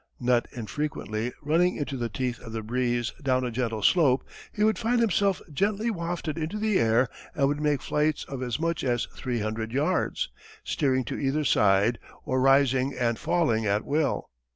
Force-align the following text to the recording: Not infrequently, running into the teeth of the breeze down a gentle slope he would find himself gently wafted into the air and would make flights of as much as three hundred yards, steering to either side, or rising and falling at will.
Not 0.19 0.47
infrequently, 0.51 1.31
running 1.43 1.75
into 1.75 1.95
the 1.95 2.09
teeth 2.09 2.39
of 2.39 2.53
the 2.53 2.63
breeze 2.63 3.13
down 3.21 3.43
a 3.45 3.51
gentle 3.51 3.83
slope 3.83 4.23
he 4.51 4.63
would 4.63 4.79
find 4.79 4.99
himself 4.99 5.43
gently 5.53 5.91
wafted 5.91 6.39
into 6.39 6.57
the 6.57 6.79
air 6.79 7.07
and 7.35 7.47
would 7.47 7.61
make 7.61 7.83
flights 7.83 8.23
of 8.23 8.41
as 8.41 8.59
much 8.59 8.83
as 8.83 9.05
three 9.13 9.41
hundred 9.41 9.71
yards, 9.71 10.29
steering 10.63 11.03
to 11.03 11.19
either 11.19 11.43
side, 11.43 11.99
or 12.25 12.41
rising 12.41 12.95
and 12.97 13.19
falling 13.19 13.67
at 13.67 13.85
will. 13.85 14.31